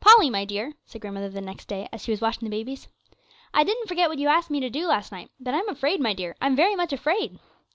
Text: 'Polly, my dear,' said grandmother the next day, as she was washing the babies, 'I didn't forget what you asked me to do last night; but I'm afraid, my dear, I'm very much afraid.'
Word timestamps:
'Polly, 0.00 0.28
my 0.28 0.44
dear,' 0.44 0.74
said 0.84 1.00
grandmother 1.00 1.30
the 1.30 1.40
next 1.40 1.66
day, 1.66 1.88
as 1.90 2.02
she 2.02 2.10
was 2.10 2.20
washing 2.20 2.44
the 2.44 2.54
babies, 2.54 2.88
'I 3.54 3.64
didn't 3.64 3.86
forget 3.86 4.10
what 4.10 4.18
you 4.18 4.28
asked 4.28 4.50
me 4.50 4.60
to 4.60 4.68
do 4.68 4.86
last 4.86 5.10
night; 5.10 5.30
but 5.40 5.54
I'm 5.54 5.66
afraid, 5.70 5.98
my 5.98 6.12
dear, 6.12 6.36
I'm 6.42 6.54
very 6.54 6.76
much 6.76 6.92
afraid.' 6.92 7.38